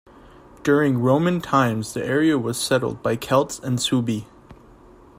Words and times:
During 0.63 0.97
Roman 0.97 1.41
times 1.41 1.93
the 1.93 2.03
area 2.03 2.39
was 2.39 2.57
settled 2.59 3.03
by 3.03 3.15
Celts 3.17 3.59
and 3.59 3.77
Suebi. 3.77 4.25